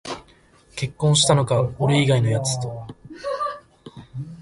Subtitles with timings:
[0.75, 2.87] 結婚したのか、俺以外のやつと